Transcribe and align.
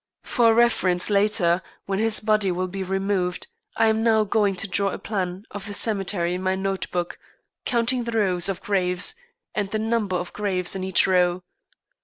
For 0.23 0.55
reference 0.55 1.11
later, 1.11 1.61
when 1.85 1.99
his 1.99 2.19
body 2.21 2.51
will 2.51 2.67
be 2.67 2.81
removed, 2.81 3.45
I 3.77 3.85
am 3.85 4.01
now 4.01 4.23
going 4.23 4.55
to 4.55 4.67
draw 4.67 4.89
a 4.89 4.97
plan 4.97 5.43
of 5.51 5.67
the 5.67 5.75
cemetery 5.75 6.33
in 6.33 6.41
my 6.41 6.55
notebook, 6.55 7.19
counting 7.65 8.05
the 8.05 8.13
rows 8.13 8.49
of 8.49 8.63
graves 8.63 9.13
and 9.53 9.69
the 9.69 9.77
number 9.77 10.15
of 10.15 10.33
graves 10.33 10.75
in 10.75 10.83
each 10.83 11.05
row. 11.05 11.43